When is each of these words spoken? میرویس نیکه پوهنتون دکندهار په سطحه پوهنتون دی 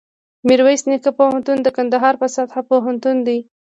میرویس 0.47 0.81
نیکه 0.89 1.11
پوهنتون 1.19 1.57
دکندهار 1.65 2.15
په 2.21 2.27
سطحه 2.35 2.61
پوهنتون 2.69 3.17
دی 3.27 3.39